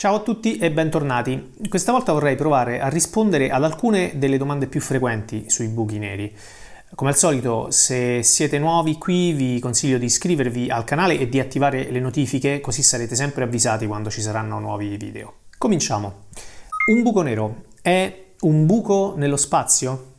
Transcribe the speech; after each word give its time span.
Ciao 0.00 0.14
a 0.14 0.20
tutti 0.20 0.58
e 0.58 0.70
bentornati. 0.70 1.54
Questa 1.68 1.90
volta 1.90 2.12
vorrei 2.12 2.36
provare 2.36 2.80
a 2.80 2.86
rispondere 2.86 3.50
ad 3.50 3.64
alcune 3.64 4.12
delle 4.14 4.38
domande 4.38 4.68
più 4.68 4.80
frequenti 4.80 5.50
sui 5.50 5.66
buchi 5.66 5.98
neri. 5.98 6.32
Come 6.94 7.10
al 7.10 7.16
solito, 7.16 7.72
se 7.72 8.22
siete 8.22 8.60
nuovi 8.60 8.96
qui 8.96 9.32
vi 9.32 9.58
consiglio 9.58 9.98
di 9.98 10.04
iscrivervi 10.04 10.70
al 10.70 10.84
canale 10.84 11.18
e 11.18 11.28
di 11.28 11.40
attivare 11.40 11.90
le 11.90 11.98
notifiche 11.98 12.60
così 12.60 12.80
sarete 12.84 13.16
sempre 13.16 13.42
avvisati 13.42 13.88
quando 13.88 14.08
ci 14.08 14.20
saranno 14.20 14.60
nuovi 14.60 14.96
video. 14.96 15.34
Cominciamo. 15.58 16.26
Un 16.92 17.02
buco 17.02 17.22
nero 17.22 17.64
è 17.82 18.26
un 18.42 18.66
buco 18.66 19.14
nello 19.16 19.36
spazio? 19.36 20.12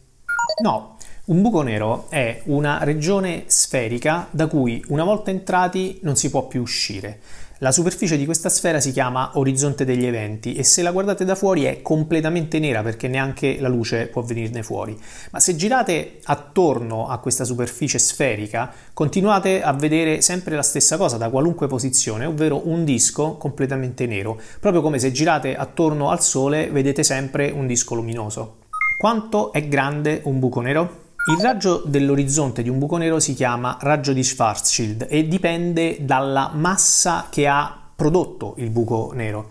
No, 0.61 0.98
un 1.27 1.41
buco 1.41 1.61
nero 1.61 2.07
è 2.09 2.41
una 2.48 2.84
regione 2.84 3.46
sferica 3.46 4.27
da 4.32 4.48
cui 4.48 4.84
una 4.89 5.05
volta 5.05 5.32
entrati 5.32 6.00
non 6.02 6.18
si 6.18 6.30
può 6.30 6.48
più 6.48 6.59
uscire. 6.59 7.21
La 7.62 7.73
superficie 7.73 8.16
di 8.16 8.23
questa 8.23 8.48
sfera 8.48 8.80
si 8.80 8.94
chiama 8.94 9.32
orizzonte 9.34 9.84
degli 9.84 10.05
eventi 10.05 10.55
e 10.55 10.64
se 10.64 10.82
la 10.82 10.92
guardate 10.92 11.25
da 11.25 11.36
fuori 11.36 11.65
è 11.65 11.82
completamente 11.82 12.57
nera 12.57 12.82
perché 12.82 13.10
neanche 13.10 13.57
la 13.60 13.68
luce 13.68 14.07
può 14.07 14.21
venirne 14.21 14.64
fuori. 14.64 14.97
Ma 15.32 15.42
se 15.42 15.57
girate 15.57 16.20
attorno 16.24 17.10
a 17.10 17.18
questa 17.18 17.43
superficie 17.43 18.00
sferica, 18.00 18.71
continuate 18.93 19.61
a 19.61 19.74
vedere 19.74 20.21
sempre 20.21 20.56
la 20.56 20.61
stessa 20.61 20.96
cosa 20.96 21.18
da 21.18 21.29
qualunque 21.29 21.68
posizione, 21.68 22.25
ovvero 22.25 22.65
un 22.70 22.86
disco 22.86 23.36
completamente 23.36 24.06
nero, 24.06 24.39
proprio 24.62 24.82
come 24.82 24.98
se 24.98 25.12
girate 25.12 25.57
attorno 25.57 26.12
al 26.12 26.23
Sole 26.23 26.70
vedete 26.71 27.04
sempre 27.04 27.50
un 27.50 27.68
disco 27.68 27.93
luminoso. 27.93 28.60
Quanto 28.98 29.51
è 29.51 29.68
grande 29.68 30.21
un 30.23 30.39
buco 30.39 30.62
nero? 30.62 30.99
Il 31.25 31.37
raggio 31.41 31.83
dell'orizzonte 31.86 32.64
di 32.64 32.69
un 32.69 32.80
buco 32.80 32.97
nero 32.97 33.19
si 33.19 33.33
chiama 33.33 33.78
raggio 33.81 34.14
di 34.14 34.23
Schwarzschild 34.23 35.05
e 35.09 35.28
dipende 35.28 35.97
dalla 36.00 36.50
massa 36.53 37.28
che 37.30 37.45
ha 37.45 37.78
prodotto 37.95 38.55
il 38.58 38.69
buco 38.69 39.11
nero. 39.14 39.50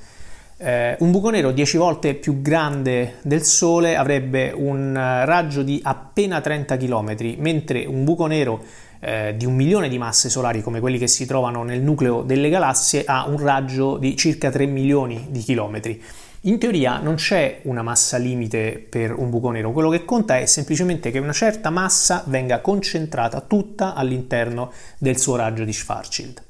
Eh, 0.57 0.97
un 1.01 1.13
buco 1.13 1.31
nero 1.31 1.53
10 1.53 1.77
volte 1.77 2.15
più 2.15 2.41
grande 2.41 3.19
del 3.23 3.45
Sole 3.45 3.97
avrebbe 3.97 4.51
un 4.51 4.95
raggio 4.95 5.63
di 5.63 5.79
appena 5.85 6.41
30 6.41 6.77
km, 6.79 7.37
mentre 7.37 7.85
un 7.85 8.03
buco 8.03 8.27
nero 8.27 8.61
eh, 8.99 9.35
di 9.37 9.45
un 9.45 9.55
milione 9.55 9.89
di 9.89 9.99
masse 9.99 10.29
solari 10.31 10.63
come 10.63 10.81
quelli 10.81 10.99
che 10.99 11.07
si 11.07 11.27
trovano 11.27 11.63
nel 11.63 11.81
nucleo 11.81 12.23
delle 12.23 12.49
galassie 12.49 13.05
ha 13.07 13.27
un 13.29 13.39
raggio 13.39 13.99
di 13.99 14.17
circa 14.17 14.51
3 14.51 14.67
milioni 14.67 15.27
di 15.31 15.41
chilometri. 15.41 16.03
In 16.43 16.61
teoria 16.61 17.01
non 17.01 17.17
c'è 17.17 17.63
una 17.65 17.83
massa 17.83 18.17
limite 18.17 18.87
per 18.89 19.13
un 19.13 19.29
buco 19.29 19.51
nero, 19.51 19.73
quello 19.73 19.91
che 19.91 20.05
conta 20.05 20.39
è 20.39 20.47
semplicemente 20.47 21.11
che 21.11 21.19
una 21.19 21.33
certa 21.33 21.69
massa 21.71 22.23
venga 22.27 22.61
concentrata 22.61 23.41
tutta 23.41 23.95
all'interno 23.95 24.71
del 24.99 25.19
suo 25.19 25.35
raggio 25.35 25.65
di 25.65 25.73
Schwarzschild. 25.73 26.48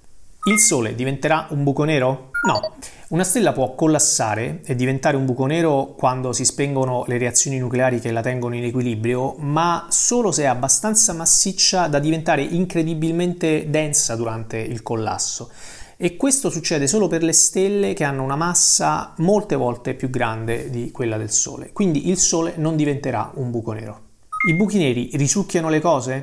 Il 0.48 0.58
Sole 0.60 0.94
diventerà 0.94 1.46
un 1.50 1.62
buco 1.62 1.84
nero? 1.84 2.30
No. 2.46 2.76
Una 3.08 3.22
stella 3.22 3.52
può 3.52 3.74
collassare 3.74 4.62
e 4.64 4.74
diventare 4.74 5.18
un 5.18 5.26
buco 5.26 5.44
nero 5.44 5.94
quando 5.94 6.32
si 6.32 6.46
spengono 6.46 7.04
le 7.06 7.18
reazioni 7.18 7.58
nucleari 7.58 8.00
che 8.00 8.10
la 8.12 8.22
tengono 8.22 8.54
in 8.54 8.64
equilibrio, 8.64 9.34
ma 9.40 9.88
solo 9.90 10.32
se 10.32 10.44
è 10.44 10.46
abbastanza 10.46 11.12
massiccia 11.12 11.88
da 11.88 11.98
diventare 11.98 12.40
incredibilmente 12.40 13.68
densa 13.68 14.16
durante 14.16 14.56
il 14.56 14.82
collasso 14.82 15.50
e 15.98 16.16
questo 16.16 16.48
succede 16.48 16.86
solo 16.86 17.08
per 17.08 17.22
le 17.22 17.34
stelle 17.34 17.92
che 17.92 18.04
hanno 18.04 18.22
una 18.22 18.36
massa 18.36 19.12
molte 19.18 19.54
volte 19.54 19.92
più 19.92 20.08
grande 20.08 20.70
di 20.70 20.90
quella 20.92 21.18
del 21.18 21.30
Sole. 21.30 21.72
Quindi 21.74 22.08
il 22.08 22.16
Sole 22.16 22.54
non 22.56 22.74
diventerà 22.74 23.32
un 23.34 23.50
buco 23.50 23.72
nero. 23.72 24.00
I 24.48 24.54
buchi 24.54 24.78
neri 24.78 25.10
risucchiano 25.12 25.68
le 25.68 25.80
cose? 25.80 26.22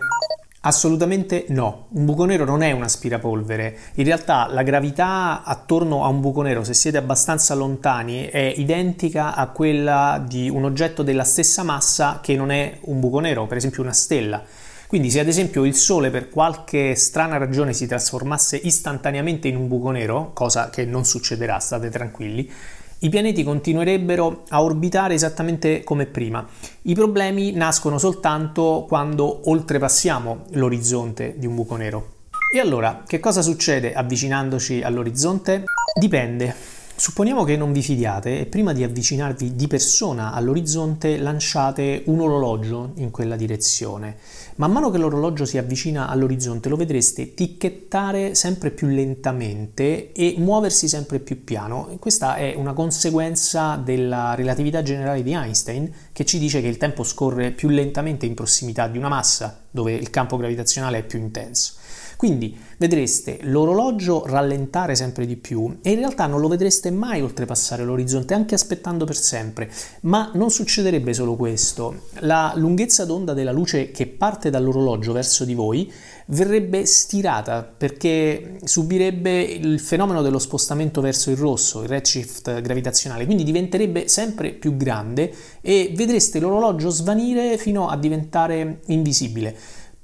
Assolutamente 0.67 1.45
no, 1.49 1.89
un 1.91 2.05
buco 2.05 2.25
nero 2.25 2.43
non 2.43 2.63
è 2.63 2.71
un 2.71 2.81
aspirapolvere, 2.81 3.77
in 3.93 4.03
realtà 4.03 4.47
la 4.49 4.63
gravità 4.63 5.43
attorno 5.43 6.03
a 6.03 6.07
un 6.07 6.21
buco 6.21 6.41
nero, 6.41 6.63
se 6.63 6.73
siete 6.73 6.97
abbastanza 6.97 7.53
lontani, 7.53 8.25
è 8.25 8.51
identica 8.57 9.35
a 9.35 9.49
quella 9.49 10.23
di 10.27 10.49
un 10.49 10.63
oggetto 10.63 11.03
della 11.03 11.23
stessa 11.23 11.61
massa 11.61 12.19
che 12.19 12.35
non 12.35 12.49
è 12.49 12.79
un 12.85 12.99
buco 12.99 13.19
nero, 13.19 13.45
per 13.45 13.57
esempio 13.57 13.83
una 13.83 13.93
stella. 13.93 14.41
Quindi 14.87 15.11
se 15.11 15.19
ad 15.19 15.27
esempio 15.27 15.65
il 15.65 15.75
Sole 15.75 16.09
per 16.09 16.29
qualche 16.29 16.95
strana 16.95 17.37
ragione 17.37 17.73
si 17.73 17.85
trasformasse 17.85 18.55
istantaneamente 18.57 19.47
in 19.47 19.57
un 19.57 19.67
buco 19.67 19.91
nero, 19.91 20.31
cosa 20.33 20.71
che 20.71 20.83
non 20.83 21.05
succederà, 21.05 21.59
state 21.59 21.89
tranquilli, 21.89 22.51
i 22.99 23.09
pianeti 23.09 23.43
continuerebbero 23.43 24.43
a 24.49 24.63
orbitare 24.63 25.13
esattamente 25.13 25.83
come 25.83 26.05
prima. 26.05 26.45
I 26.83 26.93
problemi 26.93 27.51
nascono 27.51 27.97
soltanto 27.97 28.85
quando 28.87 29.49
oltrepassiamo 29.49 30.45
l'orizzonte 30.51 31.35
di 31.37 31.45
un 31.45 31.55
buco 31.55 31.75
nero. 31.75 32.13
E 32.53 32.59
allora, 32.59 33.03
che 33.05 33.19
cosa 33.19 33.41
succede 33.41 33.93
avvicinandoci 33.93 34.81
all'orizzonte? 34.81 35.63
Dipende. 35.99 36.74
Supponiamo 36.97 37.43
che 37.43 37.57
non 37.57 37.73
vi 37.73 37.81
fidiate 37.81 38.39
e 38.39 38.45
prima 38.45 38.71
di 38.71 38.81
avvicinarvi 38.81 39.53
di 39.53 39.67
persona 39.67 40.31
all'orizzonte 40.31 41.17
lanciate 41.17 42.03
un 42.05 42.21
orologio 42.21 42.93
in 42.95 43.11
quella 43.11 43.35
direzione. 43.35 44.15
Man 44.55 44.71
mano 44.71 44.89
che 44.89 44.97
l'orologio 44.97 45.43
si 45.43 45.57
avvicina 45.57 46.07
all'orizzonte 46.07 46.69
lo 46.69 46.77
vedreste 46.77 47.33
ticchettare 47.33 48.33
sempre 48.33 48.71
più 48.71 48.87
lentamente 48.87 50.13
e 50.13 50.35
muoversi 50.37 50.87
sempre 50.87 51.19
più 51.19 51.43
piano. 51.43 51.97
Questa 51.99 52.35
è 52.35 52.53
una 52.55 52.71
conseguenza 52.71 53.75
della 53.75 54.33
relatività 54.33 54.81
generale 54.81 55.21
di 55.21 55.33
Einstein 55.33 55.91
che 56.13 56.23
ci 56.23 56.39
dice 56.39 56.61
che 56.61 56.67
il 56.67 56.77
tempo 56.77 57.03
scorre 57.03 57.51
più 57.51 57.67
lentamente 57.67 58.25
in 58.25 58.35
prossimità 58.35 58.87
di 58.87 58.97
una 58.97 59.09
massa 59.09 59.63
dove 59.69 59.91
il 59.91 60.09
campo 60.09 60.37
gravitazionale 60.37 60.99
è 60.99 61.03
più 61.03 61.19
intenso. 61.19 61.73
Quindi 62.17 62.57
vedreste 62.77 63.39
l'orologio 63.43 64.25
rallentare 64.25 64.95
sempre 64.95 65.25
di 65.25 65.35
più 65.35 65.77
e 65.81 65.91
in 65.91 65.97
realtà 65.97 66.27
non 66.27 66.39
lo 66.39 66.47
vedreste 66.47 66.91
mai 66.91 67.21
oltrepassare 67.21 67.83
l'orizzonte, 67.83 68.33
anche 68.33 68.55
aspettando 68.55 69.05
per 69.05 69.17
sempre. 69.17 69.71
Ma 70.01 70.31
non 70.33 70.49
succederebbe 70.49 71.13
solo 71.13 71.35
questo. 71.35 72.03
La 72.19 72.53
lunghezza 72.55 73.05
d'onda 73.05 73.33
della 73.33 73.51
luce 73.51 73.91
che 73.91 74.07
parte 74.07 74.49
dall'orologio 74.49 75.11
verso 75.11 75.45
di 75.45 75.53
voi 75.53 75.91
verrebbe 76.27 76.85
stirata 76.85 77.63
perché 77.63 78.57
subirebbe 78.63 79.41
il 79.41 79.79
fenomeno 79.79 80.21
dello 80.21 80.39
spostamento 80.39 81.01
verso 81.01 81.29
il 81.29 81.37
rosso, 81.37 81.83
il 81.83 81.87
redshift 81.87 82.61
gravitazionale, 82.61 83.25
quindi 83.25 83.43
diventerebbe 83.43 84.07
sempre 84.07 84.51
più 84.51 84.75
grande 84.75 85.31
e 85.61 85.91
vedreste 85.95 86.39
l'orologio 86.39 86.89
svanire 86.89 87.57
fino 87.57 87.87
a 87.87 87.97
diventare 87.97 88.79
invisibile. 88.87 89.55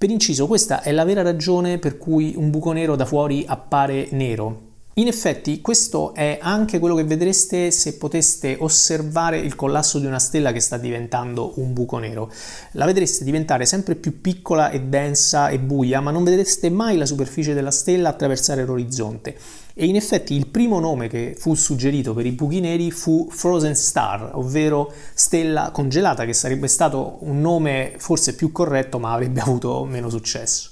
Per 0.01 0.09
inciso, 0.09 0.47
questa 0.47 0.81
è 0.81 0.91
la 0.91 1.05
vera 1.05 1.21
ragione 1.21 1.77
per 1.77 1.99
cui 1.99 2.33
un 2.35 2.49
buco 2.49 2.71
nero 2.71 2.95
da 2.95 3.05
fuori 3.05 3.45
appare 3.47 4.07
nero. 4.13 4.70
In 4.95 5.07
effetti, 5.07 5.61
questo 5.61 6.13
è 6.13 6.37
anche 6.41 6.77
quello 6.77 6.95
che 6.95 7.05
vedreste 7.05 7.71
se 7.71 7.93
poteste 7.93 8.57
osservare 8.59 9.39
il 9.39 9.55
collasso 9.55 9.99
di 9.99 10.05
una 10.05 10.19
stella 10.19 10.51
che 10.51 10.59
sta 10.59 10.75
diventando 10.75 11.53
un 11.61 11.71
buco 11.71 11.97
nero. 11.97 12.29
La 12.73 12.83
vedreste 12.83 13.23
diventare 13.23 13.65
sempre 13.65 13.95
più 13.95 14.19
piccola 14.19 14.69
e 14.69 14.81
densa 14.81 15.47
e 15.47 15.59
buia, 15.59 16.01
ma 16.01 16.11
non 16.11 16.25
vedreste 16.25 16.69
mai 16.69 16.97
la 16.97 17.05
superficie 17.05 17.53
della 17.53 17.71
stella 17.71 18.09
attraversare 18.09 18.65
l'orizzonte. 18.65 19.37
E 19.73 19.85
in 19.85 19.95
effetti 19.95 20.33
il 20.33 20.47
primo 20.47 20.81
nome 20.81 21.07
che 21.07 21.35
fu 21.39 21.55
suggerito 21.55 22.13
per 22.13 22.25
i 22.25 22.33
buchi 22.33 22.59
neri 22.59 22.91
fu 22.91 23.29
Frozen 23.31 23.77
Star, 23.77 24.31
ovvero 24.33 24.91
stella 25.13 25.71
congelata, 25.71 26.25
che 26.25 26.33
sarebbe 26.33 26.67
stato 26.67 27.19
un 27.21 27.39
nome 27.39 27.93
forse 27.97 28.35
più 28.35 28.51
corretto 28.51 28.99
ma 28.99 29.13
avrebbe 29.13 29.39
avuto 29.39 29.85
meno 29.85 30.09
successo. 30.09 30.71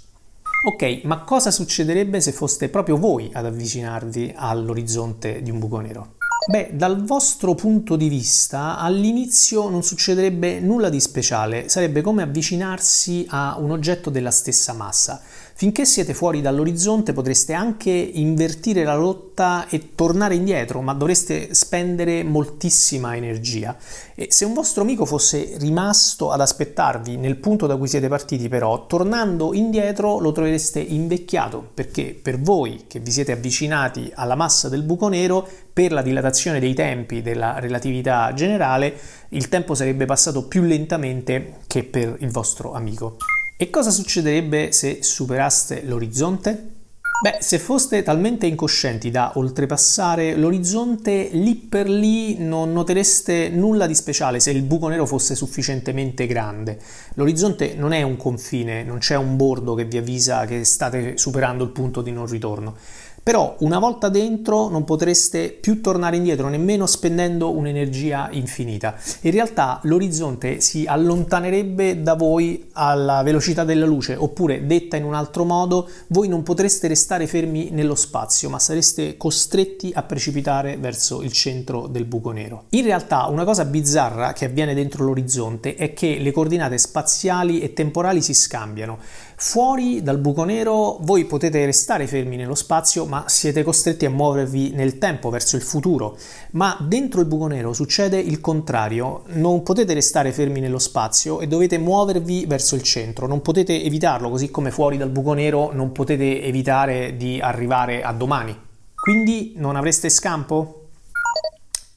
Ok, 0.62 1.04
ma 1.06 1.24
cosa 1.24 1.52
succederebbe 1.52 2.20
se 2.20 2.34
foste 2.34 2.68
proprio 2.68 2.98
voi 2.98 3.30
ad 3.32 3.46
avvicinarvi 3.46 4.34
all'orizzonte 4.36 5.42
di 5.42 5.52
un 5.52 5.60
buco 5.60 5.80
nero? 5.80 6.19
Beh, 6.50 6.72
dal 6.74 7.04
vostro 7.04 7.54
punto 7.54 7.96
di 7.96 8.10
vista 8.10 8.80
all'inizio 8.80 9.70
non 9.70 9.84
succederebbe 9.84 10.60
nulla 10.60 10.90
di 10.90 11.00
speciale, 11.00 11.70
sarebbe 11.70 12.02
come 12.02 12.24
avvicinarsi 12.24 13.28
a 13.30 13.56
un 13.60 13.70
oggetto 13.70 14.10
della 14.10 14.32
stessa 14.32 14.74
massa. 14.74 15.22
Finché 15.60 15.86
siete 15.86 16.14
fuori 16.14 16.40
dall'orizzonte 16.42 17.12
potreste 17.12 17.52
anche 17.52 17.92
invertire 17.92 18.86
la 18.86 18.94
rotta 18.94 19.68
e 19.68 19.94
tornare 19.94 20.36
indietro, 20.36 20.82
ma 20.82 20.94
dovreste 20.94 21.54
spendere 21.54 22.24
moltissima 22.24 23.16
energia. 23.16 23.76
E 24.16 24.28
se 24.32 24.46
un 24.46 24.54
vostro 24.54 24.84
amico 24.84 25.04
fosse 25.04 25.56
rimasto 25.58 26.32
ad 26.32 26.40
aspettarvi 26.40 27.18
nel 27.18 27.36
punto 27.36 27.68
da 27.68 27.76
cui 27.76 27.90
siete 27.90 28.08
partiti, 28.08 28.48
però, 28.48 28.88
tornando 28.88 29.54
indietro 29.54 30.20
lo 30.20 30.32
trovereste 30.32 30.80
invecchiato, 30.80 31.72
perché 31.74 32.18
per 32.20 32.40
voi 32.40 32.86
che 32.88 33.02
vi 33.02 33.12
siete 33.12 33.34
avvicinati 33.34 34.10
alla 34.16 34.36
massa 34.36 34.70
del 34.70 34.84
buco 34.84 35.10
nero, 35.10 35.46
per 35.72 35.92
la 35.92 36.02
dilatazione 36.02 36.60
dei 36.60 36.74
tempi 36.74 37.22
della 37.22 37.60
relatività 37.60 38.34
generale, 38.34 38.94
il 39.30 39.50
tempo 39.50 39.76
sarebbe 39.76 40.06
passato 40.06 40.48
più 40.48 40.64
lentamente 40.64 41.60
che 41.68 41.84
per 41.84 42.18
il 42.20 42.32
vostro 42.32 42.74
amico. 42.74 43.18
E 43.58 43.70
cosa 43.70 43.92
succederebbe 43.92 44.72
se 44.72 45.00
superaste 45.02 45.84
l'orizzonte? 45.84 46.78
Beh, 47.22 47.40
se 47.42 47.60
foste 47.60 48.02
talmente 48.02 48.46
incoscienti 48.46 49.12
da 49.12 49.34
oltrepassare 49.36 50.38
l'orizzonte, 50.38 51.28
lì 51.34 51.56
per 51.56 51.90
lì 51.90 52.38
non 52.38 52.72
notereste 52.72 53.50
nulla 53.50 53.88
di 53.88 53.94
speciale 53.94 54.40
se 54.40 54.52
il 54.52 54.62
buco 54.62 54.88
nero 54.88 55.06
fosse 55.06 55.36
sufficientemente 55.36 56.26
grande. 56.28 56.80
L'orizzonte 57.16 57.74
non 57.76 57.92
è 57.92 58.04
un 58.04 58.16
confine, 58.16 58.86
non 58.86 59.00
c'è 59.00 59.18
un 59.18 59.36
bordo 59.36 59.74
che 59.74 59.84
vi 59.84 59.98
avvisa 59.98 60.46
che 60.46 60.64
state 60.64 61.18
superando 61.18 61.66
il 61.66 61.72
punto 61.72 62.02
di 62.02 62.14
non 62.14 62.26
ritorno. 62.26 62.78
Però 63.30 63.56
una 63.60 63.78
volta 63.78 64.10
dentro 64.10 64.70
non 64.70 64.86
potreste 64.86 65.52
più 65.52 65.82
tornare 65.82 66.16
indietro, 66.16 66.50
nemmeno 66.50 66.88
spendendo 66.88 67.52
un'energia 67.52 68.30
infinita. 68.32 68.96
In 69.22 69.30
realtà 69.30 69.80
l'orizzonte 69.84 70.62
si 70.62 70.86
allontanerebbe 70.88 72.02
da 72.02 72.16
voi 72.16 72.70
alla 72.72 73.22
velocità 73.22 73.64
della 73.64 73.86
luce, 73.86 74.16
oppure 74.16 74.66
detta 74.66 74.98
in 74.98 75.04
un 75.04 75.14
altro 75.14 75.44
modo, 75.44 75.88
voi 76.08 76.28
non 76.28 76.42
potreste 76.42 76.88
restare 76.88 77.28
fermi 77.28 77.70
nello 77.70 77.94
spazio, 77.94 78.50
ma 78.50 78.58
sareste 78.58 79.16
costretti 79.16 79.92
a 79.94 80.02
precipitare 80.02 80.78
verso 80.78 81.22
il 81.22 81.32
centro 81.32 81.86
del 81.86 82.06
buco 82.06 82.32
nero. 82.32 82.64
In 82.70 82.84
realtà 82.84 83.28
una 83.28 83.44
cosa 83.44 83.64
bizzarra 83.64 84.34
che 84.34 84.46
avviene 84.46 84.74
dentro 84.74 85.06
l'orizzonte 85.06 85.76
è 85.76 85.94
che 85.94 86.18
le 86.18 86.32
coordinate 86.32 86.80
spaziali 86.80 87.60
e 87.60 87.74
temporali 87.74 88.24
si 88.24 88.34
scambiano. 88.34 88.98
Fuori 89.36 90.02
dal 90.02 90.18
buco 90.18 90.44
nero 90.44 90.98
voi 91.02 91.26
potete 91.26 91.64
restare 91.64 92.08
fermi 92.08 92.36
nello 92.36 92.56
spazio, 92.56 93.06
ma 93.06 93.19
siete 93.28 93.64
costretti 93.64 94.06
a 94.06 94.10
muovervi 94.10 94.72
nel 94.72 94.98
tempo 94.98 95.30
verso 95.30 95.56
il 95.56 95.62
futuro. 95.62 96.18
Ma 96.52 96.78
dentro 96.80 97.22
il 97.22 97.28
buco 97.28 97.48
nero 97.48 97.74
succede 97.74 98.20
il 98.20 98.40
contrario, 98.40 99.24
non 99.34 99.64
potete 99.64 99.94
restare 99.94 100.32
fermi 100.32 100.60
nello 100.60 100.80
spazio 100.80 101.40
e 101.40 101.48
dovete 101.48 101.78
muovervi 101.78 102.46
verso 102.48 102.76
il 102.76 102.84
centro, 102.84 103.28
non 103.28 103.42
potete 103.42 103.84
evitarlo, 103.84 104.30
così 104.30 104.50
come 104.50 104.72
fuori 104.72 104.98
dal 104.98 105.10
buco 105.10 105.34
nero 105.34 105.72
non 105.74 105.92
potete 105.92 106.44
evitare 106.44 107.16
di 107.18 107.40
arrivare 107.40 108.02
a 108.02 108.14
domani. 108.14 108.58
Quindi 108.96 109.54
non 109.56 109.76
avreste 109.76 110.10
scampo? 110.10 110.79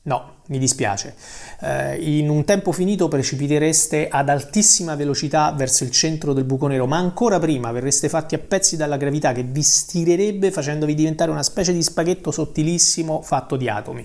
No, 0.05 0.39
mi 0.49 0.59
dispiace. 0.59 1.15
Eh, 1.61 2.19
in 2.19 2.29
un 2.29 2.45
tempo 2.45 2.73
finito 2.73 3.07
precipitereste 3.07 4.09
ad 4.09 4.29
altissima 4.29 4.97
velocità 4.97 5.53
verso 5.53 5.85
il 5.85 5.93
centro 5.93 6.33
del 6.33 6.43
buco 6.43 6.67
nero, 6.67 6.87
ma 6.87 6.97
ancora 6.97 7.39
prima 7.39 7.71
verreste 7.71 8.09
fatti 8.09 8.35
a 8.35 8.39
pezzi 8.39 8.77
dalla 8.77 8.97
gravità 8.97 9.33
che 9.33 9.45
vi 9.45 9.63
stirerebbe 9.63 10.51
facendovi 10.51 10.95
diventare 10.95 11.31
una 11.31 11.45
specie 11.45 11.73
di 11.73 11.83
spaghetto 11.83 12.33
sottilissimo 12.33 13.23
fatto 13.23 13.55
di 13.55 13.69
atomi. 13.69 14.05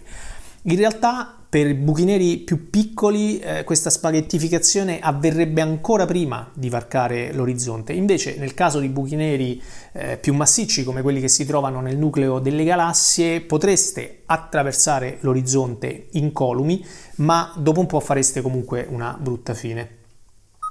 In 0.64 0.76
realtà 0.76 1.36
per 1.57 1.74
buchi 1.74 2.06
neri 2.06 2.38
più 2.38 2.69
piccoli 2.69 3.39
eh, 3.39 3.63
questa 3.63 3.89
spaghettificazione 3.89 5.00
avverrebbe 5.00 5.59
ancora 5.59 6.06
prima 6.06 6.51
di 6.54 6.69
varcare 6.69 7.33
l'orizzonte, 7.33 7.94
invece 7.94 8.38
nel 8.38 8.54
caso 8.54 8.77
di 8.77 8.89
buchi 8.89 9.15
neri 9.15 9.59
eh, 9.94 10.18
più 10.18 10.36
massicci 10.36 10.83
come 10.83 11.01
quelli 11.01 11.19
che 11.19 11.27
si 11.27 11.48
trovano 11.48 11.81
nel 11.81 11.98
nucleo 11.98 12.38
delle 12.38 12.63
galassie 12.63 13.42
potreste 13.42 14.21
attraversare 14.27 15.18
l'orizzonte 15.21 16.09
incolumi, 16.12 16.86
ma 17.15 17.51
dopo 17.57 17.80
un 17.80 17.88
po' 17.88 18.01
fareste 18.01 18.42
comunque 18.42 18.86
una 18.88 19.18
brutta 19.19 19.56
fine. 19.56 19.97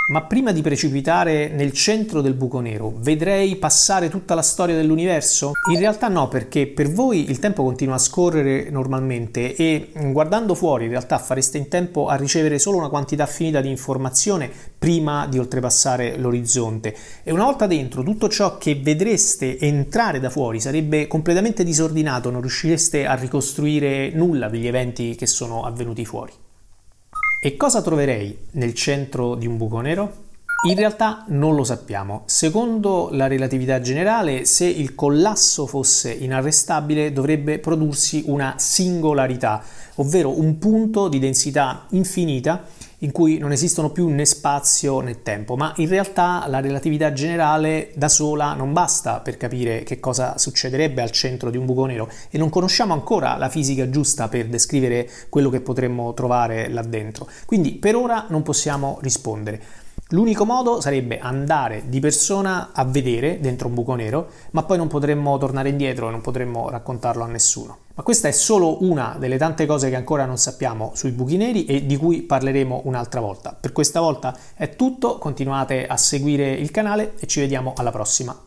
Ma 0.08 0.22
prima 0.22 0.52
di 0.52 0.62
precipitare 0.62 1.48
nel 1.48 1.72
centro 1.72 2.20
del 2.20 2.34
buco 2.34 2.60
nero, 2.60 2.94
vedrei 2.98 3.56
passare 3.56 4.08
tutta 4.08 4.36
la 4.36 4.42
storia 4.42 4.76
dell'universo? 4.76 5.50
In 5.72 5.80
realtà 5.80 6.06
no, 6.06 6.28
perché 6.28 6.68
per 6.68 6.92
voi 6.92 7.28
il 7.28 7.40
tempo 7.40 7.64
continua 7.64 7.96
a 7.96 7.98
scorrere 7.98 8.70
normalmente 8.70 9.56
e 9.56 9.90
mm, 9.98 10.12
guardando 10.12 10.54
fuori 10.54 10.84
in 10.84 10.90
realtà 10.90 11.18
fareste 11.18 11.58
in 11.58 11.66
tempo 11.66 12.06
a 12.06 12.14
ricevere 12.14 12.60
solo 12.60 12.76
una 12.76 12.88
quantità 12.88 13.26
finita 13.26 13.60
di 13.60 13.68
informazione 13.68 14.48
prima 14.78 15.26
di 15.26 15.40
oltrepassare 15.40 16.16
l'orizzonte. 16.16 16.94
E 17.24 17.32
una 17.32 17.42
volta 17.42 17.66
dentro, 17.66 18.04
tutto 18.04 18.28
ciò 18.28 18.58
che 18.58 18.76
vedreste 18.80 19.58
entrare 19.58 20.20
da 20.20 20.30
fuori 20.30 20.60
sarebbe 20.60 21.08
completamente 21.08 21.64
disordinato, 21.64 22.30
non 22.30 22.42
riuscireste 22.42 23.06
a 23.06 23.14
ricostruire 23.14 24.10
nulla 24.10 24.48
degli 24.48 24.68
eventi 24.68 25.16
che 25.16 25.26
sono 25.26 25.64
avvenuti 25.64 26.04
fuori. 26.04 26.45
E 27.38 27.56
cosa 27.56 27.82
troverei 27.82 28.36
nel 28.52 28.74
centro 28.74 29.34
di 29.34 29.46
un 29.46 29.56
buco 29.56 29.80
nero? 29.80 30.25
In 30.64 30.74
realtà 30.74 31.24
non 31.28 31.54
lo 31.54 31.64
sappiamo. 31.64 32.22
Secondo 32.24 33.10
la 33.12 33.26
relatività 33.26 33.80
generale, 33.80 34.46
se 34.46 34.64
il 34.64 34.94
collasso 34.94 35.66
fosse 35.66 36.10
inarrestabile 36.10 37.12
dovrebbe 37.12 37.58
prodursi 37.58 38.24
una 38.26 38.54
singolarità, 38.56 39.62
ovvero 39.96 40.40
un 40.40 40.58
punto 40.58 41.08
di 41.08 41.18
densità 41.18 41.84
infinita 41.90 42.64
in 43.00 43.12
cui 43.12 43.36
non 43.36 43.52
esistono 43.52 43.90
più 43.90 44.08
né 44.08 44.24
spazio 44.24 45.00
né 45.00 45.22
tempo, 45.22 45.56
ma 45.56 45.74
in 45.76 45.88
realtà 45.88 46.46
la 46.48 46.60
relatività 46.60 47.12
generale 47.12 47.92
da 47.94 48.08
sola 48.08 48.54
non 48.54 48.72
basta 48.72 49.20
per 49.20 49.36
capire 49.36 49.82
che 49.82 50.00
cosa 50.00 50.38
succederebbe 50.38 51.02
al 51.02 51.10
centro 51.10 51.50
di 51.50 51.58
un 51.58 51.66
buco 51.66 51.84
nero 51.84 52.08
e 52.30 52.38
non 52.38 52.48
conosciamo 52.48 52.94
ancora 52.94 53.36
la 53.36 53.50
fisica 53.50 53.90
giusta 53.90 54.28
per 54.28 54.46
descrivere 54.46 55.08
quello 55.28 55.50
che 55.50 55.60
potremmo 55.60 56.14
trovare 56.14 56.70
là 56.70 56.82
dentro. 56.82 57.28
Quindi 57.44 57.72
per 57.72 57.94
ora 57.94 58.24
non 58.30 58.42
possiamo 58.42 58.98
rispondere. 59.02 59.84
L'unico 60.10 60.44
modo 60.44 60.80
sarebbe 60.80 61.18
andare 61.18 61.88
di 61.88 61.98
persona 61.98 62.70
a 62.72 62.84
vedere 62.84 63.40
dentro 63.40 63.66
un 63.66 63.74
buco 63.74 63.96
nero, 63.96 64.28
ma 64.52 64.62
poi 64.62 64.76
non 64.76 64.86
potremmo 64.86 65.36
tornare 65.36 65.68
indietro 65.68 66.06
e 66.06 66.12
non 66.12 66.20
potremmo 66.20 66.70
raccontarlo 66.70 67.24
a 67.24 67.26
nessuno. 67.26 67.78
Ma 67.92 68.04
questa 68.04 68.28
è 68.28 68.30
solo 68.30 68.84
una 68.84 69.16
delle 69.18 69.36
tante 69.36 69.66
cose 69.66 69.88
che 69.88 69.96
ancora 69.96 70.24
non 70.24 70.38
sappiamo 70.38 70.92
sui 70.94 71.10
buchi 71.10 71.36
neri 71.36 71.64
e 71.64 71.86
di 71.86 71.96
cui 71.96 72.22
parleremo 72.22 72.82
un'altra 72.84 73.20
volta. 73.20 73.56
Per 73.60 73.72
questa 73.72 73.98
volta 73.98 74.36
è 74.54 74.76
tutto, 74.76 75.18
continuate 75.18 75.88
a 75.88 75.96
seguire 75.96 76.52
il 76.52 76.70
canale 76.70 77.14
e 77.18 77.26
ci 77.26 77.40
vediamo 77.40 77.72
alla 77.74 77.90
prossima. 77.90 78.45